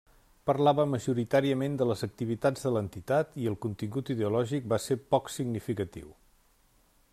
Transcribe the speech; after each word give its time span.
Parlava 0.49 0.85
majoritàriament 0.93 1.75
de 1.81 1.87
les 1.89 2.01
activitats 2.07 2.65
de 2.67 2.71
l'entitat 2.77 3.37
i 3.43 3.47
el 3.53 3.59
contingut 3.67 4.11
ideològic 4.17 4.67
va 4.75 4.83
ser 4.89 5.01
poc 5.15 5.33
significatiu. 5.37 6.13